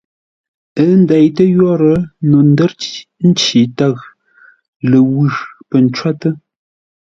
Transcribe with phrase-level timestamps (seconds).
[0.83, 1.97] Ə́ ndeitə́ yórə́,
[2.29, 2.71] no ndə́r
[3.27, 3.97] nci tə̂ʉ,
[4.89, 5.23] ləwʉ̂
[5.69, 6.33] pə̂ ncwótə́.